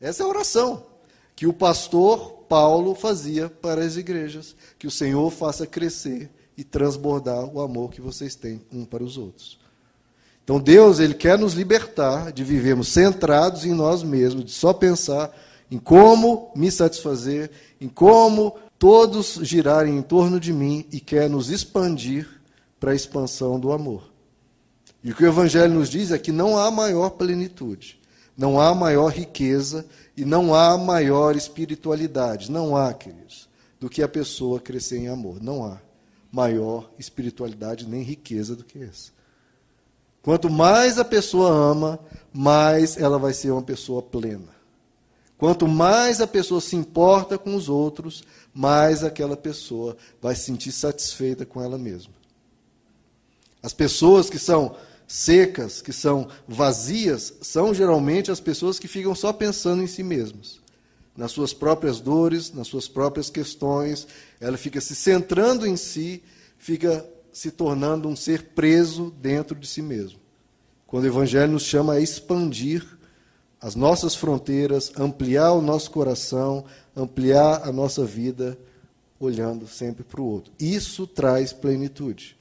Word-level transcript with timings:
Essa 0.00 0.22
é 0.22 0.26
a 0.26 0.28
oração 0.28 0.86
que 1.36 1.46
o 1.46 1.52
pastor 1.52 2.44
Paulo 2.48 2.94
fazia 2.94 3.48
para 3.48 3.84
as 3.84 3.96
igrejas. 3.96 4.56
Que 4.78 4.86
o 4.86 4.90
Senhor 4.90 5.30
faça 5.30 5.66
crescer 5.66 6.30
e 6.56 6.64
transbordar 6.64 7.44
o 7.44 7.60
amor 7.60 7.90
que 7.90 8.00
vocês 8.00 8.34
têm 8.34 8.60
um 8.72 8.84
para 8.84 9.04
os 9.04 9.16
outros. 9.16 9.58
Então 10.42 10.58
Deus, 10.58 10.98
ele 10.98 11.14
quer 11.14 11.38
nos 11.38 11.54
libertar 11.54 12.32
de 12.32 12.42
vivermos 12.42 12.88
centrados 12.88 13.64
em 13.64 13.72
nós 13.72 14.02
mesmos, 14.02 14.44
de 14.46 14.50
só 14.50 14.72
pensar 14.72 15.32
em 15.70 15.78
como 15.78 16.50
me 16.56 16.70
satisfazer, 16.72 17.50
em 17.80 17.88
como 17.88 18.56
todos 18.76 19.38
girarem 19.42 19.96
em 19.96 20.02
torno 20.02 20.40
de 20.40 20.52
mim 20.52 20.84
e 20.90 20.98
quer 20.98 21.30
nos 21.30 21.50
expandir 21.50 22.28
para 22.80 22.90
a 22.90 22.94
expansão 22.96 23.60
do 23.60 23.70
amor. 23.70 24.10
E 25.04 25.12
o 25.12 25.14
que 25.14 25.22
o 25.22 25.28
Evangelho 25.28 25.74
nos 25.74 25.88
diz 25.88 26.10
é 26.10 26.18
que 26.18 26.32
não 26.32 26.58
há 26.58 26.68
maior 26.70 27.10
plenitude, 27.10 27.99
não 28.40 28.58
há 28.58 28.74
maior 28.74 29.12
riqueza 29.12 29.84
e 30.16 30.24
não 30.24 30.54
há 30.54 30.78
maior 30.78 31.36
espiritualidade. 31.36 32.50
Não 32.50 32.74
há, 32.74 32.94
queridos, 32.94 33.46
do 33.78 33.90
que 33.90 34.02
a 34.02 34.08
pessoa 34.08 34.58
crescer 34.58 34.96
em 34.96 35.08
amor. 35.08 35.42
Não 35.42 35.62
há 35.62 35.76
maior 36.32 36.90
espiritualidade 36.98 37.86
nem 37.86 38.02
riqueza 38.02 38.56
do 38.56 38.64
que 38.64 38.82
essa. 38.82 39.10
Quanto 40.22 40.48
mais 40.48 40.98
a 40.98 41.04
pessoa 41.04 41.50
ama, 41.50 42.00
mais 42.32 42.96
ela 42.96 43.18
vai 43.18 43.34
ser 43.34 43.50
uma 43.50 43.60
pessoa 43.60 44.00
plena. 44.00 44.48
Quanto 45.36 45.68
mais 45.68 46.22
a 46.22 46.26
pessoa 46.26 46.62
se 46.62 46.74
importa 46.74 47.36
com 47.36 47.54
os 47.54 47.68
outros, 47.68 48.24
mais 48.54 49.04
aquela 49.04 49.36
pessoa 49.36 49.98
vai 50.18 50.34
se 50.34 50.44
sentir 50.44 50.72
satisfeita 50.72 51.44
com 51.44 51.60
ela 51.60 51.76
mesma. 51.76 52.14
As 53.62 53.74
pessoas 53.74 54.30
que 54.30 54.38
são 54.38 54.74
secas, 55.10 55.82
que 55.82 55.92
são 55.92 56.28
vazias, 56.46 57.34
são 57.40 57.74
geralmente 57.74 58.30
as 58.30 58.38
pessoas 58.38 58.78
que 58.78 58.86
ficam 58.86 59.12
só 59.12 59.32
pensando 59.32 59.82
em 59.82 59.88
si 59.88 60.04
mesmas, 60.04 60.60
nas 61.16 61.32
suas 61.32 61.52
próprias 61.52 61.98
dores, 61.98 62.52
nas 62.52 62.68
suas 62.68 62.86
próprias 62.86 63.28
questões. 63.28 64.06
Ela 64.40 64.56
fica 64.56 64.80
se 64.80 64.94
centrando 64.94 65.66
em 65.66 65.76
si, 65.76 66.22
fica 66.56 67.04
se 67.32 67.50
tornando 67.50 68.06
um 68.08 68.14
ser 68.14 68.50
preso 68.54 69.12
dentro 69.20 69.58
de 69.58 69.66
si 69.66 69.82
mesmo. 69.82 70.20
Quando 70.86 71.02
o 71.02 71.08
Evangelho 71.08 71.50
nos 71.50 71.64
chama 71.64 71.94
a 71.94 72.00
expandir 72.00 72.86
as 73.60 73.74
nossas 73.74 74.14
fronteiras, 74.14 74.92
ampliar 74.96 75.50
o 75.54 75.60
nosso 75.60 75.90
coração, 75.90 76.64
ampliar 76.94 77.66
a 77.68 77.72
nossa 77.72 78.04
vida, 78.04 78.56
olhando 79.18 79.66
sempre 79.66 80.04
para 80.04 80.20
o 80.20 80.24
outro. 80.24 80.52
Isso 80.56 81.04
traz 81.04 81.52
plenitude. 81.52 82.38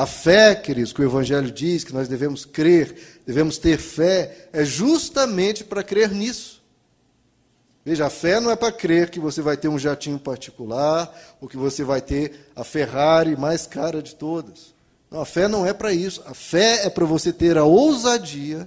A 0.00 0.06
fé, 0.06 0.54
queridos, 0.54 0.94
que 0.94 1.02
o 1.02 1.04
Evangelho 1.04 1.52
diz 1.52 1.84
que 1.84 1.92
nós 1.92 2.08
devemos 2.08 2.46
crer, 2.46 3.20
devemos 3.26 3.58
ter 3.58 3.76
fé, 3.76 4.48
é 4.50 4.64
justamente 4.64 5.62
para 5.62 5.82
crer 5.82 6.10
nisso. 6.10 6.62
Veja, 7.84 8.06
a 8.06 8.08
fé 8.08 8.40
não 8.40 8.50
é 8.50 8.56
para 8.56 8.72
crer 8.72 9.10
que 9.10 9.20
você 9.20 9.42
vai 9.42 9.58
ter 9.58 9.68
um 9.68 9.78
jatinho 9.78 10.18
particular, 10.18 11.14
ou 11.38 11.46
que 11.46 11.58
você 11.58 11.84
vai 11.84 12.00
ter 12.00 12.50
a 12.56 12.64
Ferrari 12.64 13.36
mais 13.36 13.66
cara 13.66 14.02
de 14.02 14.14
todas. 14.14 14.72
Não, 15.10 15.20
a 15.20 15.26
fé 15.26 15.46
não 15.46 15.66
é 15.66 15.74
para 15.74 15.92
isso. 15.92 16.22
A 16.24 16.32
fé 16.32 16.86
é 16.86 16.88
para 16.88 17.04
você 17.04 17.30
ter 17.30 17.58
a 17.58 17.64
ousadia 17.64 18.66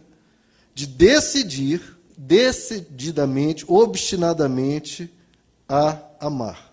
de 0.75 0.85
decidir, 0.85 1.97
decididamente, 2.15 3.65
obstinadamente, 3.67 5.11
a 5.67 5.97
amar. 6.19 6.71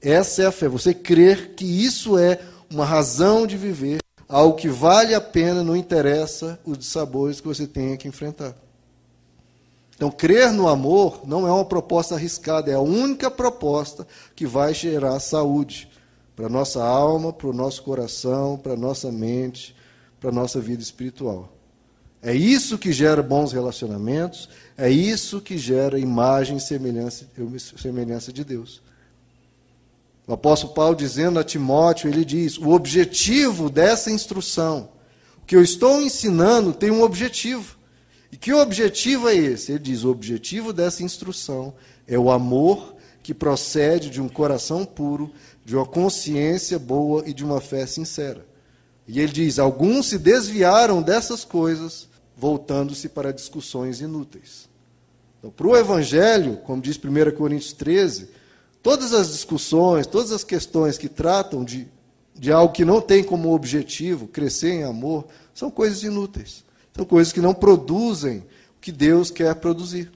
Essa 0.00 0.42
é 0.42 0.46
a 0.46 0.52
fé. 0.52 0.68
Você 0.68 0.94
crer 0.94 1.54
que 1.56 1.64
isso 1.64 2.16
é 2.16 2.38
uma 2.72 2.84
razão 2.84 3.46
de 3.46 3.56
viver, 3.56 4.00
algo 4.28 4.56
que 4.56 4.68
vale 4.68 5.14
a 5.14 5.20
pena, 5.20 5.62
não 5.62 5.76
interessa 5.76 6.58
os 6.64 6.86
sabores 6.86 7.40
que 7.40 7.46
você 7.46 7.66
tenha 7.66 7.96
que 7.96 8.08
enfrentar. 8.08 8.56
Então, 9.94 10.10
crer 10.10 10.50
no 10.52 10.66
amor 10.66 11.20
não 11.24 11.46
é 11.46 11.52
uma 11.52 11.64
proposta 11.64 12.14
arriscada, 12.14 12.70
é 12.70 12.74
a 12.74 12.80
única 12.80 13.30
proposta 13.30 14.06
que 14.34 14.46
vai 14.46 14.74
gerar 14.74 15.20
saúde 15.20 15.88
para 16.34 16.46
a 16.46 16.48
nossa 16.48 16.82
alma, 16.82 17.32
para 17.32 17.48
o 17.48 17.52
nosso 17.52 17.82
coração, 17.82 18.58
para 18.58 18.72
a 18.72 18.76
nossa 18.76 19.12
mente, 19.12 19.76
para 20.18 20.30
a 20.30 20.32
nossa 20.32 20.60
vida 20.60 20.82
espiritual. 20.82 21.52
É 22.22 22.34
isso 22.34 22.78
que 22.78 22.92
gera 22.92 23.22
bons 23.22 23.52
relacionamentos, 23.52 24.48
é 24.78 24.88
isso 24.88 25.40
que 25.40 25.58
gera 25.58 25.98
imagem 25.98 26.56
e 26.56 26.60
semelhança, 26.60 27.26
semelhança 27.76 28.32
de 28.32 28.44
Deus. 28.44 28.80
O 30.26 30.32
apóstolo 30.32 30.72
Paulo 30.72 30.94
dizendo 30.94 31.38
a 31.38 31.44
Timóteo, 31.44 32.08
ele 32.08 32.24
diz: 32.24 32.56
o 32.58 32.70
objetivo 32.70 33.68
dessa 33.68 34.10
instrução, 34.10 34.88
o 35.42 35.46
que 35.46 35.56
eu 35.56 35.62
estou 35.62 36.00
ensinando 36.00 36.72
tem 36.72 36.90
um 36.90 37.02
objetivo. 37.02 37.76
E 38.30 38.36
que 38.36 38.52
objetivo 38.52 39.28
é 39.28 39.34
esse? 39.34 39.72
Ele 39.72 39.80
diz: 39.80 40.04
o 40.04 40.10
objetivo 40.10 40.72
dessa 40.72 41.02
instrução 41.02 41.74
é 42.06 42.18
o 42.18 42.30
amor 42.30 42.94
que 43.22 43.34
procede 43.34 44.10
de 44.10 44.20
um 44.20 44.28
coração 44.28 44.84
puro, 44.84 45.30
de 45.64 45.76
uma 45.76 45.86
consciência 45.86 46.78
boa 46.78 47.22
e 47.26 47.32
de 47.32 47.44
uma 47.44 47.60
fé 47.60 47.86
sincera. 47.86 48.46
E 49.06 49.20
ele 49.20 49.32
diz: 49.32 49.58
alguns 49.58 50.06
se 50.06 50.18
desviaram 50.18 51.02
dessas 51.02 51.44
coisas, 51.44 52.08
voltando-se 52.36 53.08
para 53.08 53.32
discussões 53.32 54.00
inúteis. 54.00 54.68
Então, 55.38 55.50
para 55.50 55.66
o 55.66 55.76
Evangelho, 55.76 56.58
como 56.58 56.80
diz 56.80 56.96
1 56.96 57.36
Coríntios 57.36 57.72
13, 57.72 58.28
Todas 58.82 59.12
as 59.12 59.30
discussões, 59.30 60.06
todas 60.06 60.32
as 60.32 60.42
questões 60.42 60.98
que 60.98 61.08
tratam 61.08 61.64
de, 61.64 61.86
de 62.34 62.50
algo 62.50 62.72
que 62.72 62.84
não 62.84 63.00
tem 63.00 63.22
como 63.22 63.54
objetivo 63.54 64.26
crescer 64.26 64.72
em 64.72 64.82
amor, 64.82 65.26
são 65.54 65.70
coisas 65.70 66.02
inúteis. 66.02 66.64
São 66.94 67.04
coisas 67.04 67.32
que 67.32 67.40
não 67.40 67.54
produzem 67.54 68.38
o 68.76 68.80
que 68.80 68.90
Deus 68.90 69.30
quer 69.30 69.54
produzir. 69.54 70.10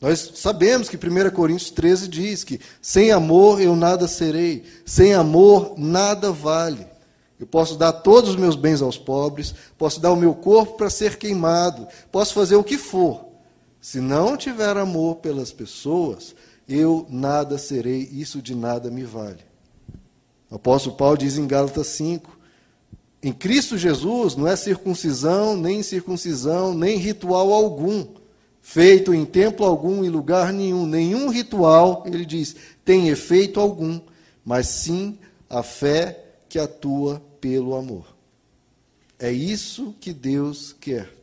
Nós 0.00 0.32
sabemos 0.36 0.88
que 0.88 0.96
1 0.96 1.30
Coríntios 1.30 1.70
13 1.70 2.08
diz 2.08 2.42
que 2.42 2.58
sem 2.80 3.12
amor 3.12 3.60
eu 3.60 3.76
nada 3.76 4.08
serei, 4.08 4.64
sem 4.84 5.14
amor 5.14 5.74
nada 5.76 6.32
vale. 6.32 6.86
Eu 7.38 7.46
posso 7.46 7.76
dar 7.76 7.92
todos 7.92 8.30
os 8.30 8.36
meus 8.36 8.56
bens 8.56 8.82
aos 8.82 8.98
pobres, 8.98 9.54
posso 9.78 10.00
dar 10.00 10.12
o 10.12 10.16
meu 10.16 10.34
corpo 10.34 10.76
para 10.76 10.90
ser 10.90 11.16
queimado, 11.16 11.86
posso 12.10 12.34
fazer 12.34 12.56
o 12.56 12.64
que 12.64 12.76
for. 12.76 13.29
Se 13.80 14.00
não 14.00 14.36
tiver 14.36 14.76
amor 14.76 15.16
pelas 15.16 15.52
pessoas, 15.52 16.34
eu 16.68 17.06
nada 17.08 17.58
serei, 17.58 18.08
isso 18.12 18.42
de 18.42 18.54
nada 18.54 18.90
me 18.90 19.04
vale. 19.04 19.44
O 20.50 20.56
apóstolo 20.56 20.96
Paulo 20.96 21.16
diz 21.16 21.38
em 21.38 21.46
Gálatas 21.46 21.86
5: 21.88 22.38
em 23.22 23.32
Cristo 23.32 23.76
Jesus 23.76 24.34
não 24.34 24.46
é 24.46 24.56
circuncisão, 24.56 25.54
nem 25.54 25.82
circuncisão, 25.82 26.72
nem 26.74 26.96
ritual 26.96 27.52
algum, 27.52 28.06
feito 28.62 29.12
em 29.12 29.26
templo 29.26 29.66
algum, 29.66 30.02
em 30.02 30.08
lugar 30.08 30.52
nenhum, 30.52 30.86
nenhum 30.86 31.28
ritual, 31.28 32.04
ele 32.06 32.24
diz, 32.24 32.56
tem 32.82 33.08
efeito 33.08 33.60
algum, 33.60 34.00
mas 34.42 34.68
sim 34.68 35.18
a 35.50 35.62
fé 35.62 36.24
que 36.48 36.58
atua 36.58 37.22
pelo 37.40 37.74
amor. 37.74 38.06
É 39.18 39.30
isso 39.30 39.94
que 40.00 40.14
Deus 40.14 40.74
quer. 40.80 41.19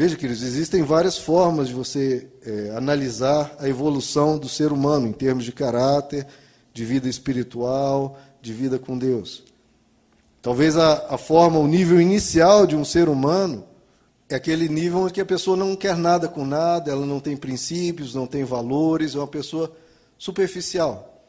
Veja, 0.00 0.16
queridos, 0.16 0.42
existem 0.42 0.82
várias 0.82 1.18
formas 1.18 1.68
de 1.68 1.74
você 1.74 2.26
é, 2.42 2.74
analisar 2.74 3.54
a 3.58 3.68
evolução 3.68 4.38
do 4.38 4.48
ser 4.48 4.72
humano 4.72 5.06
em 5.06 5.12
termos 5.12 5.44
de 5.44 5.52
caráter, 5.52 6.26
de 6.72 6.86
vida 6.86 7.06
espiritual, 7.06 8.18
de 8.40 8.50
vida 8.50 8.78
com 8.78 8.96
Deus. 8.96 9.44
Talvez 10.40 10.78
a, 10.78 11.14
a 11.14 11.18
forma, 11.18 11.58
o 11.58 11.66
nível 11.66 12.00
inicial 12.00 12.66
de 12.66 12.74
um 12.74 12.82
ser 12.82 13.10
humano 13.10 13.62
é 14.26 14.36
aquele 14.36 14.70
nível 14.70 15.06
em 15.06 15.10
que 15.10 15.20
a 15.20 15.26
pessoa 15.26 15.54
não 15.54 15.76
quer 15.76 15.98
nada 15.98 16.28
com 16.28 16.46
nada, 16.46 16.90
ela 16.90 17.04
não 17.04 17.20
tem 17.20 17.36
princípios, 17.36 18.14
não 18.14 18.26
tem 18.26 18.42
valores, 18.42 19.14
é 19.14 19.18
uma 19.18 19.28
pessoa 19.28 19.70
superficial. 20.16 21.22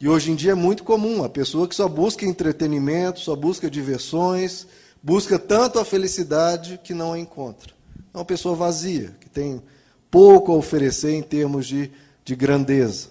E 0.00 0.08
hoje 0.08 0.30
em 0.30 0.36
dia 0.36 0.52
é 0.52 0.54
muito 0.54 0.84
comum 0.84 1.24
a 1.24 1.28
pessoa 1.28 1.66
que 1.66 1.74
só 1.74 1.88
busca 1.88 2.24
entretenimento, 2.24 3.18
só 3.18 3.34
busca 3.34 3.68
diversões, 3.68 4.64
busca 5.02 5.40
tanto 5.40 5.80
a 5.80 5.84
felicidade 5.84 6.78
que 6.84 6.94
não 6.94 7.14
a 7.14 7.18
encontra. 7.18 7.81
É 8.12 8.18
uma 8.18 8.24
pessoa 8.24 8.54
vazia, 8.54 9.14
que 9.20 9.28
tem 9.28 9.62
pouco 10.10 10.52
a 10.52 10.56
oferecer 10.56 11.14
em 11.14 11.22
termos 11.22 11.66
de, 11.66 11.90
de 12.24 12.36
grandeza. 12.36 13.08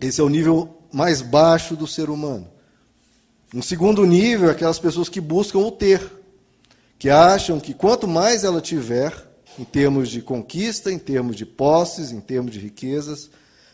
Esse 0.00 0.20
é 0.20 0.24
o 0.24 0.28
nível 0.28 0.78
mais 0.92 1.20
baixo 1.20 1.76
do 1.76 1.86
ser 1.86 2.08
humano. 2.08 2.48
Um 3.54 3.60
segundo 3.60 4.06
nível 4.06 4.48
é 4.48 4.52
aquelas 4.52 4.78
pessoas 4.78 5.08
que 5.08 5.20
buscam 5.20 5.58
o 5.58 5.70
ter, 5.70 6.00
que 6.98 7.10
acham 7.10 7.60
que 7.60 7.74
quanto 7.74 8.06
mais 8.08 8.44
ela 8.44 8.60
tiver, 8.60 9.12
em 9.58 9.64
termos 9.64 10.08
de 10.08 10.22
conquista, 10.22 10.90
em 10.90 10.98
termos 10.98 11.36
de 11.36 11.44
posses, 11.44 12.12
em 12.12 12.20
termos 12.20 12.52
de 12.52 12.58
riquezas, 12.58 13.28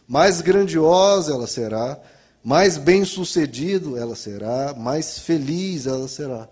mais 0.09 0.41
grandiosa 0.41 1.33
ela 1.33 1.47
será, 1.47 2.01
mais 2.43 2.77
bem-sucedido 2.77 3.97
ela 3.97 4.17
será, 4.17 4.75
mais 4.75 5.19
feliz 5.19 5.87
ela 5.87 6.09
será. 6.09 6.49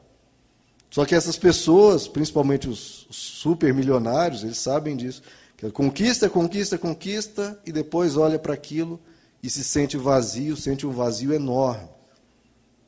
Só 0.94 1.04
que 1.04 1.12
essas 1.12 1.36
pessoas, 1.36 2.06
principalmente 2.06 2.68
os 2.68 3.08
supermilionários, 3.10 4.44
eles 4.44 4.58
sabem 4.58 4.96
disso. 4.96 5.24
Que 5.56 5.68
conquista, 5.72 6.30
conquista, 6.30 6.78
conquista, 6.78 7.60
e 7.66 7.72
depois 7.72 8.16
olha 8.16 8.38
para 8.38 8.54
aquilo 8.54 9.00
e 9.42 9.50
se 9.50 9.64
sente 9.64 9.96
vazio, 9.96 10.56
sente 10.56 10.86
um 10.86 10.92
vazio 10.92 11.34
enorme. 11.34 11.88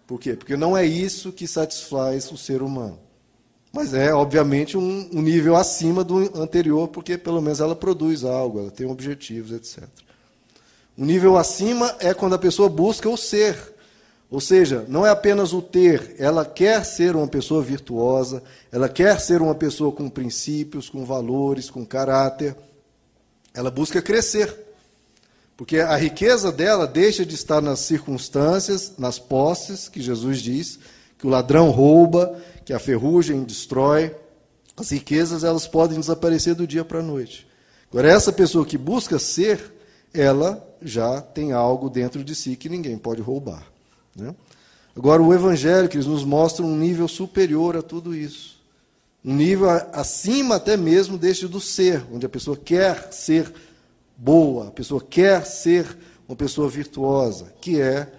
Por 0.07 0.21
quê? 0.21 0.35
Porque 0.35 0.57
não 0.57 0.77
é 0.77 0.87
isso 0.87 1.33
que 1.33 1.49
satisfaz 1.49 2.31
o 2.31 2.37
ser 2.37 2.63
humano. 2.63 2.97
Mas 3.73 3.93
é, 3.93 4.15
obviamente, 4.15 4.77
um, 4.77 5.11
um 5.13 5.21
nível 5.21 5.57
acima 5.57 6.05
do 6.05 6.19
anterior, 6.41 6.87
porque 6.87 7.19
pelo 7.19 7.43
menos 7.43 7.59
ela 7.59 7.75
produz 7.75 8.23
algo, 8.23 8.61
ela 8.61 8.71
tem 8.71 8.87
objetivos, 8.87 9.51
etc. 9.51 9.83
Um 10.97 11.05
nível 11.05 11.37
acima 11.37 11.93
é 11.99 12.15
quando 12.15 12.37
a 12.37 12.39
pessoa 12.39 12.69
busca 12.69 13.11
o 13.11 13.17
ser. 13.17 13.75
Ou 14.31 14.41
seja, 14.41 14.85
não 14.89 15.07
é 15.07 15.11
apenas 15.11 15.53
o 15.53 15.63
ter, 15.63 16.17
ela 16.19 16.45
quer 16.45 16.85
ser 16.85 17.15
uma 17.15 17.29
pessoa 17.29 17.63
virtuosa, 17.63 18.43
ela 18.73 18.89
quer 18.89 19.21
ser 19.21 19.41
uma 19.41 19.55
pessoa 19.55 19.93
com 19.93 20.09
princípios, 20.11 20.89
com 20.91 21.05
valores, 21.05 21.71
com 21.71 21.87
caráter. 21.87 22.57
Ela 23.55 23.71
busca 23.71 24.03
crescer. 24.03 24.67
Porque 25.57 25.79
a 25.79 25.97
riqueza 25.97 26.53
dela 26.53 26.87
deixa 26.87 27.25
de 27.25 27.35
estar 27.35 27.63
nas 27.63 27.81
circunstâncias, 27.81 28.93
nas 28.99 29.19
posses, 29.19 29.89
que 29.89 30.03
Jesus 30.03 30.41
diz, 30.41 30.79
que 31.17 31.27
o 31.27 31.31
ladrão 31.31 31.71
rouba, 31.71 32.39
que 32.65 32.73
a 32.73 32.79
ferrugem 32.79 33.45
destrói. 33.45 34.15
As 34.77 34.91
riquezas 34.91 35.45
elas 35.45 35.67
podem 35.67 35.99
desaparecer 35.99 36.55
do 36.55 36.67
dia 36.67 36.85
para 36.85 36.99
a 36.99 37.03
noite. 37.03 37.47
Agora, 37.89 38.11
essa 38.11 38.33
pessoa 38.33 38.67
que 38.67 38.77
busca 38.77 39.19
ser, 39.19 39.73
ela 40.13 40.63
já 40.83 41.23
tem 41.23 41.53
algo 41.53 41.89
dentro 41.89 42.23
de 42.23 42.35
si 42.35 42.57
que 42.57 42.69
ninguém 42.69 42.99
pode 42.99 43.23
roubar. 43.23 43.76
Né? 44.17 44.35
Agora, 44.97 45.23
o 45.23 45.35
Evangelho 45.35 45.89
que 45.89 45.99
nos 45.99 46.25
mostra 46.25 46.65
um 46.65 46.77
nível 46.77 47.07
superior 47.07 47.77
a 47.77 47.83
tudo 47.83 48.15
isso. 48.15 48.57
Um 49.25 49.35
nível 49.35 49.69
acima 49.93 50.57
até 50.57 50.77
mesmo 50.77 51.19
deste 51.19 51.47
do 51.47 51.61
ser, 51.61 52.05
onde 52.13 52.25
a 52.25 52.29
pessoa 52.29 52.57
quer 52.57 53.13
ser 53.13 53.53
boa, 54.17 54.69
a 54.69 54.71
pessoa 54.71 55.01
quer 55.03 55.45
ser 55.45 55.85
uma 56.27 56.37
pessoa 56.37 56.69
virtuosa, 56.69 57.53
que 57.61 57.81
é 57.81 58.11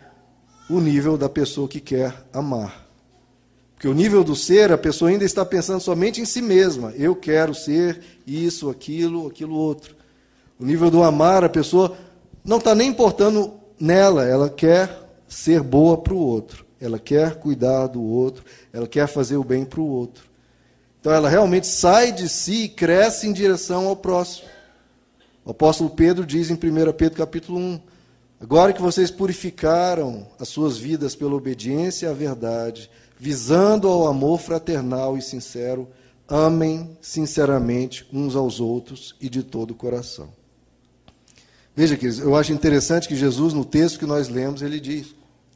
o 0.70 0.80
nível 0.80 1.18
da 1.18 1.28
pessoa 1.28 1.68
que 1.68 1.80
quer 1.80 2.14
amar. 2.32 2.86
Porque 3.74 3.88
o 3.88 3.94
nível 3.94 4.24
do 4.24 4.36
ser, 4.36 4.72
a 4.72 4.78
pessoa 4.78 5.10
ainda 5.10 5.24
está 5.24 5.46
pensando 5.46 5.80
somente 5.80 6.20
em 6.20 6.26
si 6.26 6.42
mesma. 6.42 6.92
Eu 6.98 7.16
quero 7.16 7.54
ser 7.54 8.02
isso, 8.26 8.70
aquilo, 8.70 9.28
aquilo 9.28 9.56
outro. 9.56 9.96
O 10.60 10.66
nível 10.66 10.90
do 10.90 11.04
amar, 11.04 11.44
a 11.44 11.50
pessoa 11.50 11.96
não 12.44 12.58
está 12.58 12.74
nem 12.74 12.90
importando 12.90 13.54
nela, 13.80 14.26
ela 14.26 14.50
quer 14.50 15.07
ser 15.28 15.62
boa 15.62 15.98
para 15.98 16.14
o 16.14 16.18
outro, 16.18 16.66
ela 16.80 17.00
quer 17.00 17.36
cuidar 17.36 17.88
do 17.88 18.02
outro, 18.02 18.44
ela 18.72 18.88
quer 18.88 19.08
fazer 19.08 19.38
o 19.38 19.44
bem 19.44 19.66
para 19.66 19.82
o 19.82 19.88
outro. 19.88 20.26
Então 21.00 21.12
ela 21.12 21.30
realmente 21.30 21.68
sai 21.68 22.12
de 22.12 22.28
si 22.28 22.64
e 22.64 22.70
cresce 22.70 23.28
em 23.28 23.34
direção 23.34 23.88
ao 23.88 23.96
próximo. 23.96 24.48
O 25.46 25.52
apóstolo 25.52 25.90
Pedro 25.90 26.26
diz 26.26 26.50
em 26.50 26.56
1 26.56 26.58
Pedro 26.94 27.18
capítulo 27.18 27.58
1: 27.58 27.80
Agora 28.40 28.74
que 28.74 28.82
vocês 28.82 29.10
purificaram 29.10 30.28
as 30.40 30.50
suas 30.50 30.78
vidas 30.78 31.16
pela 31.16 31.36
obediência 31.36 32.10
à 32.10 32.14
verdade, 32.14 32.90
visando 33.18 33.88
ao 33.88 34.08
amor 34.08 34.40
fraternal 34.40 35.18
e 35.18 35.22
sincero, 35.22 35.88
amem 36.28 36.98
sinceramente 37.02 38.06
uns 38.12 38.36
aos 38.36 38.60
outros 38.60 39.16
e 39.22 39.30
de 39.30 39.42
todo 39.42 39.72
o 39.72 39.76
coração. 39.76 40.37
Veja, 41.78 41.96
que 41.96 42.08
eu 42.08 42.36
acho 42.36 42.52
interessante 42.52 43.08
que 43.08 43.16
Jesus, 43.16 43.54
no 43.54 43.64
texto 43.64 44.00
que 44.00 44.06
nós 44.08 44.28
lemos, 44.30 44.64
ele 44.64 44.80
diz: 44.80 45.14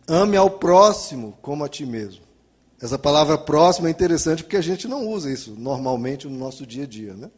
Ame 0.07 0.37
ao 0.37 0.51
próximo 0.51 1.35
como 1.41 1.63
a 1.63 1.67
ti 1.67 1.83
mesmo. 1.83 2.21
Essa 2.79 2.99
palavra 2.99 3.39
próximo 3.39 3.87
é 3.87 3.89
interessante 3.89 4.43
porque 4.43 4.55
a 4.55 4.61
gente 4.61 4.87
não 4.87 5.07
usa 5.07 5.31
isso 5.31 5.55
normalmente 5.57 6.27
no 6.27 6.37
nosso 6.37 6.63
dia 6.63 6.83
a 6.83 6.87
dia, 6.87 7.15
né? 7.15 7.31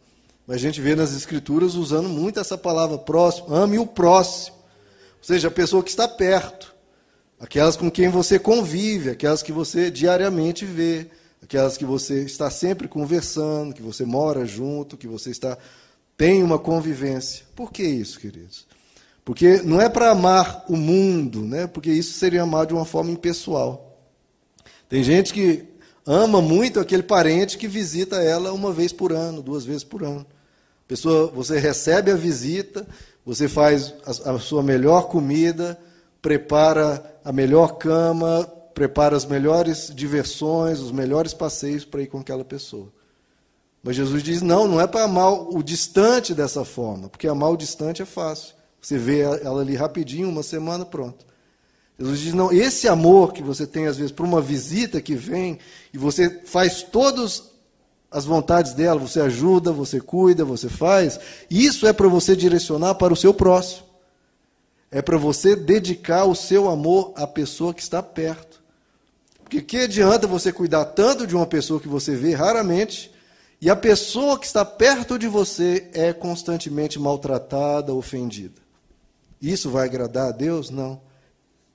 Mas 0.46 0.58
a 0.58 0.60
gente 0.60 0.82
vê 0.82 0.98
nas 0.98 1.14
escrituras 1.14 1.76
usando 1.76 2.10
muito 2.10 2.42
essa 2.42 2.58
palavra 2.58 2.98
próximo, 2.98 3.56
ame 3.56 3.80
o 3.80 3.88
próximo. 3.88 4.58
Ou 4.58 5.24
seja, 5.24 5.48
a 5.48 5.52
pessoa 5.52 5.82
que 5.82 5.90
está 5.90 6.06
perto, 6.06 6.76
aquelas 7.40 7.78
com 7.78 7.90
quem 7.90 8.10
você 8.10 8.38
convive, 8.38 9.12
aquelas 9.12 9.42
que 9.42 9.54
você 9.54 9.90
diariamente 9.90 10.66
vê, 10.66 11.08
aquelas 11.42 11.78
que 11.78 11.86
você 11.86 12.24
está 12.24 12.52
sempre 12.52 12.90
conversando, 12.90 13.74
que 13.74 13.82
você 13.82 14.04
mora 14.04 14.46
junto, 14.46 14.98
que 14.98 15.08
você 15.08 15.30
está 15.30 15.58
tem 16.24 16.42
uma 16.42 16.58
convivência. 16.58 17.44
Por 17.54 17.70
que 17.70 17.84
isso, 17.84 18.18
queridos? 18.18 18.66
Porque 19.26 19.62
não 19.62 19.82
é 19.82 19.90
para 19.90 20.12
amar 20.12 20.64
o 20.70 20.78
mundo, 20.78 21.42
né? 21.42 21.68
porque 21.68 21.92
isso 21.92 22.18
seria 22.18 22.44
amar 22.44 22.66
de 22.66 22.74
uma 22.74 22.86
forma 22.86 23.12
impessoal. 23.12 24.00
Tem 24.88 25.04
gente 25.04 25.34
que 25.34 25.66
ama 26.06 26.42
muito 26.42 26.80
aquele 26.80 27.04
parente 27.04 27.58
que 27.58 27.68
visita 27.68 28.24
ela 28.24 28.54
uma 28.54 28.72
vez 28.72 28.94
por 28.94 29.12
ano, 29.12 29.42
duas 29.42 29.66
vezes 29.66 29.84
por 29.84 30.02
ano. 30.02 30.26
Pessoa, 30.88 31.28
você 31.28 31.60
recebe 31.60 32.10
a 32.10 32.16
visita, 32.16 32.88
você 33.26 33.50
faz 33.50 33.94
a, 34.06 34.32
a 34.32 34.40
sua 34.40 34.64
melhor 34.64 35.10
comida, 35.10 35.78
prepara 36.22 37.20
a 37.22 37.34
melhor 37.34 37.78
cama, 37.78 38.50
prepara 38.74 39.18
as 39.18 39.26
melhores 39.26 39.92
diversões, 39.94 40.80
os 40.80 40.94
melhores 40.94 41.34
passeios 41.34 41.84
para 41.84 42.02
ir 42.02 42.08
com 42.08 42.20
aquela 42.20 42.46
pessoa. 42.46 42.88
Mas 43.84 43.98
Jesus 43.98 44.24
diz: 44.24 44.42
não, 44.42 44.68
não 44.68 44.80
é 44.80 44.88
para 44.88 45.04
amar 45.04 45.34
o 45.34 45.62
distante 45.62 46.34
dessa 46.34 46.64
forma, 46.64 47.10
porque 47.10 47.28
amar 47.28 47.52
o 47.52 47.58
distante 47.58 48.02
é 48.02 48.06
fácil. 48.06 48.56
Você 48.82 48.98
vê 48.98 49.20
ela 49.20 49.62
ali 49.62 49.76
rapidinho, 49.76 50.30
uma 50.30 50.44
semana, 50.44 50.86
pronto. 50.86 51.26
Jesus 52.00 52.20
diz: 52.20 52.34
não, 52.34 52.52
esse 52.52 52.88
amor 52.88 53.34
que 53.34 53.44
você 53.44 53.68
tem, 53.68 53.88
às 53.88 53.98
vezes, 53.98 54.12
por 54.12 54.26
uma 54.26 54.42
visita 54.42 55.02
que 55.02 55.16
vem, 55.16 55.60
e 55.94 55.98
você 55.98 56.42
faz 56.46 56.82
todas 56.82 57.52
as 58.10 58.26
vontades 58.26 58.74
dela, 58.74 59.00
você 59.00 59.20
ajuda, 59.20 59.72
você 59.72 60.00
cuida, 60.00 60.46
você 60.46 60.70
faz, 60.70 61.20
isso 61.50 61.88
é 61.88 61.92
para 61.92 62.08
você 62.08 62.36
direcionar 62.36 62.96
para 62.96 63.12
o 63.12 63.18
seu 63.18 63.34
próximo. 63.34 63.88
É 64.92 65.02
para 65.02 65.18
você 65.18 65.56
dedicar 65.56 66.26
o 66.26 66.36
seu 66.36 66.70
amor 66.70 67.12
à 67.16 67.26
pessoa 67.26 67.74
que 67.74 67.82
está 67.82 68.04
perto. 68.04 68.62
Porque 69.42 69.62
que 69.62 69.78
adianta 69.78 70.28
você 70.28 70.54
cuidar 70.54 70.86
tanto 70.86 71.26
de 71.26 71.36
uma 71.36 71.48
pessoa 71.48 71.80
que 71.80 71.88
você 71.88 72.16
vê 72.16 72.36
raramente, 72.36 73.13
e 73.64 73.70
a 73.70 73.78
pessoa 73.78 74.38
que 74.38 74.46
está 74.46 74.66
perto 74.66 75.18
de 75.18 75.26
você 75.26 75.90
é 75.94 76.12
constantemente 76.12 77.00
maltratada, 77.00 77.94
ofendida? 77.94 78.60
Isso 79.42 79.70
vai 79.70 79.86
agradar 79.86 80.28
a 80.28 80.32
Deus? 80.34 80.70
Não. 80.70 81.00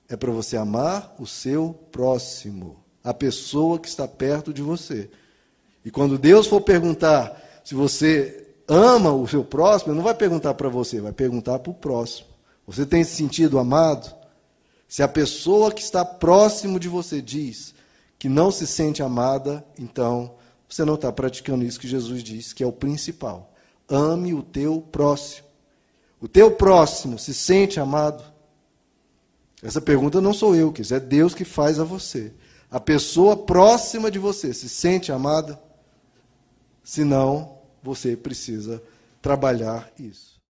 É 0.07 0.15
para 0.15 0.29
você 0.29 0.55
amar 0.55 1.15
o 1.17 1.25
seu 1.25 1.73
próximo, 1.91 2.77
a 3.03 3.11
pessoa 3.11 3.79
que 3.79 3.87
está 3.87 4.07
perto 4.07 4.53
de 4.53 4.61
você. 4.61 5.09
E 5.83 5.89
quando 5.89 6.19
Deus 6.19 6.45
for 6.45 6.61
perguntar 6.61 7.41
se 7.63 7.73
você 7.73 8.53
ama 8.67 9.11
o 9.11 9.27
seu 9.27 9.43
próximo, 9.43 9.95
não 9.95 10.03
vai 10.03 10.13
perguntar 10.13 10.53
para 10.53 10.69
você, 10.69 11.01
vai 11.01 11.11
perguntar 11.11 11.57
para 11.57 11.71
o 11.71 11.73
próximo. 11.73 12.27
Você 12.67 12.85
tem 12.85 13.03
se 13.03 13.15
sentido 13.15 13.57
amado? 13.57 14.15
Se 14.87 15.01
a 15.01 15.07
pessoa 15.07 15.71
que 15.71 15.81
está 15.81 16.05
próximo 16.05 16.79
de 16.79 16.87
você 16.87 17.19
diz 17.19 17.73
que 18.19 18.29
não 18.29 18.51
se 18.51 18.67
sente 18.67 19.01
amada, 19.01 19.65
então 19.75 20.37
você 20.69 20.85
não 20.85 20.93
está 20.93 21.11
praticando 21.11 21.65
isso 21.65 21.79
que 21.79 21.87
Jesus 21.87 22.21
diz, 22.23 22.53
que 22.53 22.63
é 22.63 22.67
o 22.67 22.71
principal. 22.71 23.51
Ame 23.89 24.35
o 24.35 24.43
teu 24.43 24.79
próximo. 24.79 25.47
O 26.21 26.27
teu 26.27 26.51
próximo 26.51 27.17
se 27.17 27.33
sente 27.33 27.79
amado? 27.79 28.23
Essa 29.63 29.81
pergunta 29.81 30.21
não 30.21 30.33
sou 30.33 30.55
eu, 30.55 30.71
que 30.71 30.81
é 30.93 30.99
Deus 30.99 31.33
que 31.33 31.43
faz 31.43 31.79
a 31.79 31.83
você. 31.83 32.31
A 32.69 32.79
pessoa 32.79 33.35
próxima 33.35 34.11
de 34.11 34.19
você 34.19 34.53
se 34.53 34.69
sente 34.69 35.11
amada? 35.11 35.59
Se 36.83 37.03
não, 37.03 37.57
você 37.81 38.15
precisa 38.15 38.81
trabalhar 39.21 39.91
isso. 39.97 40.38